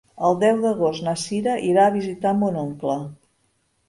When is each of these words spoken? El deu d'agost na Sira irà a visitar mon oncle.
El 0.27 0.37
deu 0.43 0.55
d'agost 0.61 1.03
na 1.07 1.11
Sira 1.23 1.57
irà 1.71 1.83
a 1.89 1.93
visitar 1.97 2.31
mon 2.39 2.57
oncle. 2.63 2.97